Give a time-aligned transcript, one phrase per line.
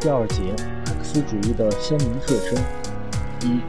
[0.00, 0.54] 第二节，
[0.86, 2.54] 马克思主义的鲜明特征。
[3.42, 3.60] 一、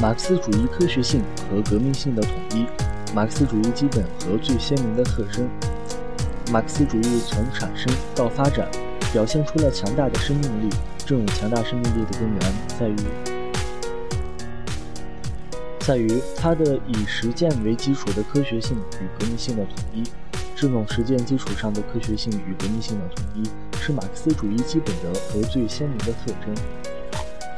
[0.00, 2.64] 马克思主义科学性和革命性的统一。
[3.14, 5.46] 马克思主义基本和最鲜明的特征。
[6.50, 8.66] 马克思主义从产生到发展，
[9.12, 10.74] 表现出了强大的生命力。
[11.04, 12.40] 这种强大生命力的根源
[12.78, 12.96] 在于，
[15.80, 20.02] 在于它的以实践为基础的科学性与革命性的统一。
[20.54, 23.48] 这种实践基础上的科学性与革命性的统一，
[23.88, 26.54] 是马克思主义基本的和最鲜明的特征。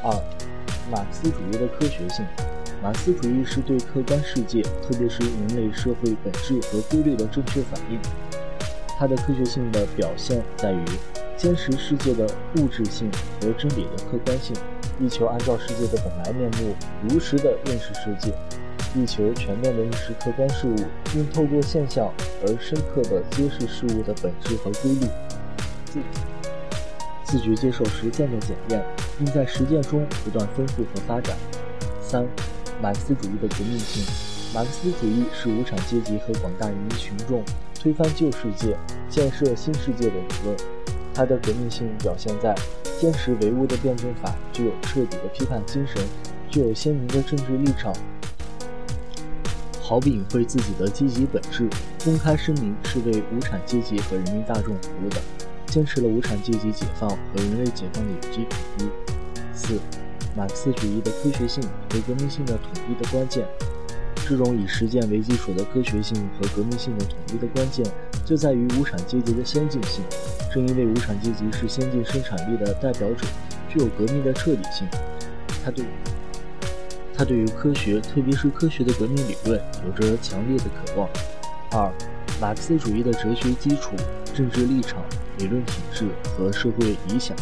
[0.05, 0.13] 二、
[0.89, 2.25] 马克思主义的科学性。
[2.81, 7.99] 马克思主义是对客观世界，特别是人类社会本质和规律的正确反应。
[8.97, 10.85] 它的科学性的表现在于
[11.37, 12.25] 坚持世界的
[12.59, 13.11] 物质性
[13.41, 14.55] 和真理的客观性，
[15.01, 16.77] 力求按照世界的本来面目
[17.09, 18.33] 如实的认识世界。
[18.95, 20.77] 力求全面的认识客观事物，
[21.13, 22.09] 并透过现象
[22.43, 25.09] 而深刻地揭示事物的本质和规律。
[27.31, 28.85] 自觉接受实践的检验，
[29.17, 31.37] 并在实践中不断丰富和发展。
[32.03, 32.27] 三、
[32.83, 34.05] 马克思主义的革命性。
[34.53, 37.45] 马克思主义是无产阶级和广大人民群众
[37.81, 38.77] 推翻旧世界、
[39.09, 40.57] 建设新世界的理论。
[41.15, 42.53] 它的革命性表现在
[42.99, 46.03] 坚持唯物的辩证法，具有彻底的批判精神，
[46.51, 47.95] 具有鲜明的政治立场。
[49.81, 51.69] 毫不隐晦自己的积极本质，
[52.05, 55.21] 公开声明是为无产阶级和人民大众服务的，
[55.71, 58.91] 坚持了无产阶级解放和人类解放的有机统一。
[59.55, 59.79] 四、
[60.37, 63.47] 马克思主义的科学性和革命性的统一的关键。
[64.29, 67.85] 这种以实践为基础的科学性和革命性的统一的关键，
[68.25, 70.05] 就在于无产阶级的先进性。
[70.53, 73.27] 正因为无产阶级是先进生产力的代表者，
[73.69, 74.87] 具有革命的彻底性，
[75.65, 75.85] 它对。
[77.17, 81.09] 他对于科学，特别是科学的革命理论，有着强烈的渴望。
[81.73, 81.93] 二、
[82.41, 83.95] 马克思主义的哲学基础、
[84.35, 85.05] 政治立场、
[85.37, 87.37] 理论品质和社会理想。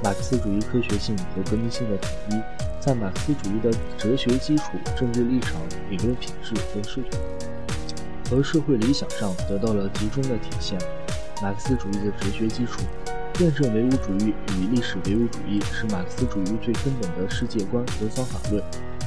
[0.00, 2.40] 马克思主义科学性和革命性的统一，
[2.80, 5.60] 在马克思主义的哲学基础、政治立场、
[5.90, 7.10] 理论品质和社会
[8.30, 10.78] 和社会理想上得到了集中的体现。
[11.42, 12.80] 马克思主义的哲学基础。
[13.38, 18.62] 辩证唯物主义与历史唯物主义是马克思主义最根本的世界观和方法论。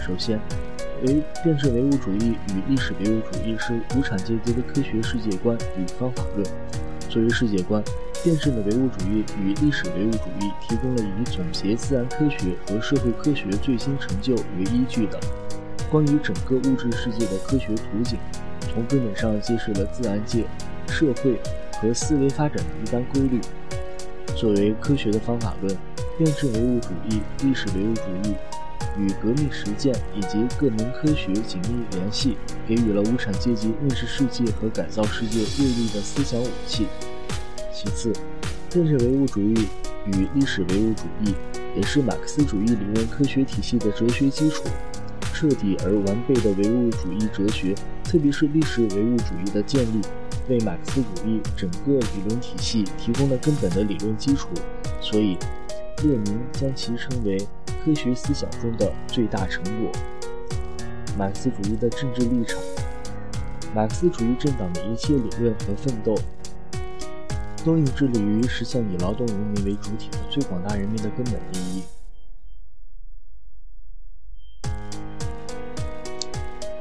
[0.05, 0.39] 首先，
[1.03, 6.45] 为辩证唯物主义与历史唯物主义是无产阶级的科学世界观与方法论。
[7.09, 7.81] 作为世界观，
[8.23, 15.19] 辩证的唯物主义与历史唯物主义提供了以总结自然科学和社会科学最新成就为依据的
[15.89, 18.17] 关于整个物质世界的科学图景，
[18.59, 20.43] 从根本上揭示了自然界、
[20.87, 21.39] 社会
[21.79, 23.39] 和思维发展的一般规律。
[24.35, 25.77] 作为科学的方法论，
[26.17, 28.35] 辩证唯物主义、历史唯物主义
[28.97, 36.87] 与革命实践以及各门科学紧密联系，给予了无产阶级认识世界和改造世界锐利的思想武器。
[37.73, 38.13] 其次，
[38.71, 39.67] 辩证唯物主义
[40.05, 41.33] 与历史唯物主义
[41.75, 44.63] 也是马克思主义理论科学体系的哲学基础。
[45.33, 47.75] 彻底而完备的唯物主义哲学，
[48.05, 50.01] 特别是历史唯物主义的建立。
[50.47, 54.47] 为马克思主义整个理论体系提供了根本的理论基础，
[55.01, 55.37] 所以
[56.03, 57.37] 列宁将其称为
[57.83, 59.91] 科学思想中的最大成果。
[61.17, 62.61] 马克思主义的政治立场，
[63.73, 66.13] 马克思主义政党的一切理论和奋斗，
[67.63, 71.83] 都应致力于实现以劳动人民为主体的最广大人民的根本利益。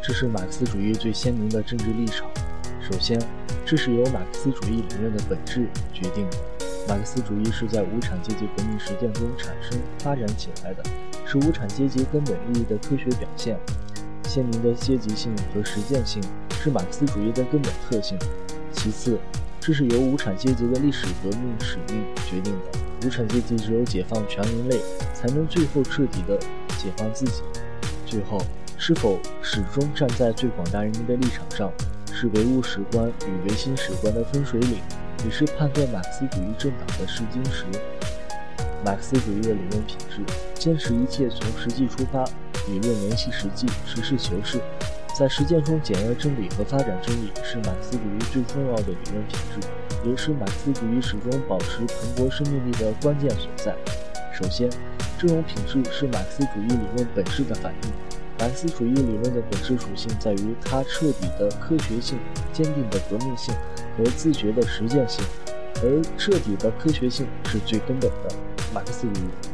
[0.03, 2.29] 这是马克思主义最鲜明的政治立场。
[2.81, 3.19] 首先，
[3.65, 6.54] 这是由马克思主义理论的本质决定的。
[6.87, 10.83] 马克思主义是在无产阶级革命实践中产生、发展起来的，
[11.25, 13.59] 是无产阶级根本利益的科学表现。
[14.25, 16.23] 鲜明的阶级性和实践性
[16.61, 18.19] 是马克思主义的根本特性。
[18.73, 19.19] 其次，
[19.61, 23.07] 这是由无产阶级的历史革命使命决定的。
[23.07, 24.79] 无产阶级只有解放全人类，
[25.15, 26.39] 才能最后彻底的
[26.79, 27.43] 解放自己。
[28.05, 28.43] 最后，
[28.77, 31.73] 是否始终站在最广大人民的立场上？
[32.17, 34.79] 是唯物史观与唯心史观的分水岭，
[35.25, 37.65] 也是判断马克思主义政党的试金石。
[38.85, 40.21] 马克思主义的理论品质，
[40.55, 42.23] 坚持一切从实际出发，
[42.69, 44.61] 理论联系实际，实事求是，
[45.19, 49.69] 在实践中检验真理和发展真理，是马克思主义最重要的理论品质，
[50.07, 53.75] 也是马克思主义始终保持蓬勃生命力的关键所在。
[54.35, 54.69] 首先，
[55.19, 57.93] 这种品质是马克思主义理论本质的反映。
[58.39, 62.19] 马克思主义理论的本质属性在于它彻底的科学性、
[62.53, 63.55] 坚定的革命性
[63.97, 65.25] 和自觉的实践性，
[65.83, 68.35] 而彻底的科学性是最根本的。
[68.73, 69.07] 马克思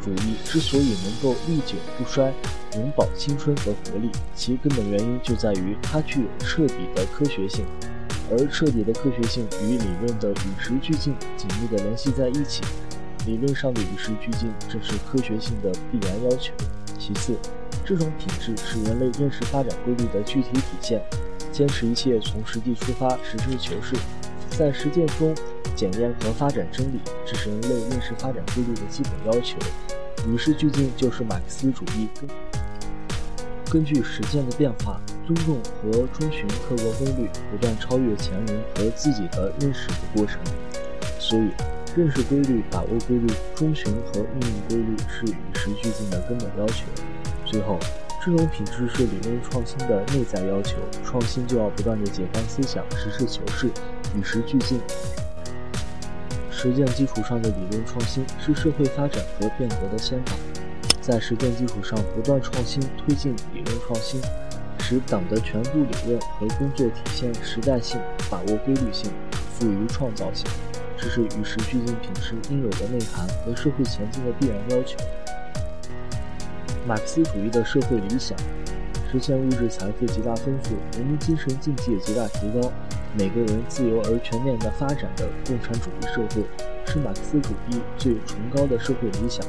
[0.02, 2.32] 主义之所以能够历久不衰、
[2.74, 7.66] 永葆青春和活力，其根本原因就在于它具有彻底的科学性，
[8.30, 12.62] 而彻底的科学性与理论的与时俱进紧密地联系在一起。
[13.26, 16.54] 理论上的与时俱进正是科学性的必然要求。
[16.98, 17.36] 其次，
[17.84, 21.02] 这种品质是人类认识发展规律的具体体现。
[21.52, 23.94] 坚持一切从实际出发，实事求是，
[24.50, 25.34] 在实践中
[25.74, 29.56] 检验和发展真理，这是人类认识发展规律的基本要求。
[30.28, 32.28] 与时俱进就是马克思主义根
[33.70, 40.38] 根据实践的变化，尊重和遵循客观规律，不断超越前人和自己的认识的过程。
[41.18, 41.50] 所以，
[41.96, 46.84] 认识规律、把握规律、遵循和运用规律是与时俱进的根本要求。
[47.46, 47.78] 最后。
[48.22, 53.70] 这种品质是理论创新的内在要求，创新就要不断的解放思想，实事求是，
[54.16, 54.80] 与时俱进。
[56.50, 60.32] 实践基础上的理论创新是社会发展和变革的先导，
[61.00, 64.20] 在实践基础上不断创新推进理论创新，
[64.78, 67.98] 使党的全部理论和工作体现时代性，
[68.28, 69.10] 把握规律性，
[69.54, 70.46] 富于创造性，
[70.98, 74.98] 这是与时俱进品质应有的内涵和社会前进的必然要求。
[76.86, 78.36] 马克思主义的社会理想，
[79.10, 82.70] 实现物质财富极大丰富，人民精神境界极大提高，
[83.18, 86.44] 每个人自由而全面的发展的共产主义社会，
[86.86, 89.44] 是马克思主义最崇高的社会理想。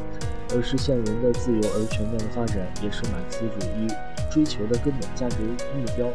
[0.53, 3.87] 而实现人的自由而全面的发展，也是马克思主义
[4.29, 5.37] 追求的根本价值
[5.75, 6.07] 目标。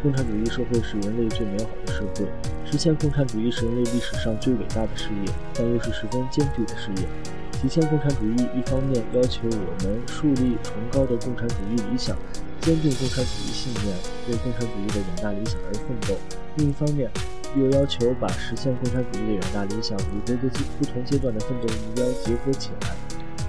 [0.00, 2.24] 共产主义社会是人类最美好的社会，
[2.64, 7.08] 实现共产主义是人类历史上最伟大的事业，但又是十分艰巨的事业。
[7.52, 12.16] 体现共产主义，一方面要求我们树立崇高的共产主义理想，
[12.60, 13.96] 坚定共产主义信念，
[14.28, 16.14] 为共产主义的远大理想而奋斗；
[16.56, 17.10] 另一方面，
[17.56, 22.94] 又要求把实现共产主义的远大理想与各个不同阶段的奋斗目标结合起来，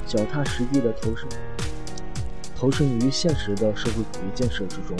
[0.07, 1.27] 脚踏实地地投身
[2.55, 4.95] 投身于现实的社会主义建设之中。